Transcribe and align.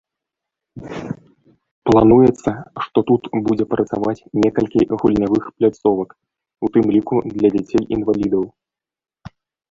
Плануецца, 1.89 2.51
што 2.85 3.03
тут 3.11 3.27
будзе 3.47 3.65
працаваць 3.73 4.15
некалькі 4.45 4.85
гульнявых 5.03 5.43
пляцовак, 5.59 6.09
у 6.69 6.71
тым 6.79 6.85
ліку 6.95 7.15
для 7.35 7.49
дзяцей-інвалідаў. 7.57 8.43